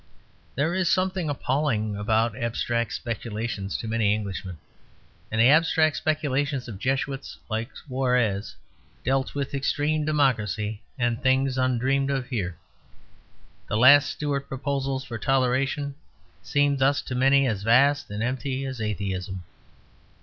[0.55, 4.57] There is something appalling about abstract speculations to many Englishmen;
[5.31, 8.55] and the abstract speculations of Jesuits like Suarez
[9.05, 12.57] dealt with extreme democracy and things undreamed of here.
[13.67, 15.93] The last Stuart proposals for toleration
[16.41, 19.43] seemed thus to many as vast and empty as atheism.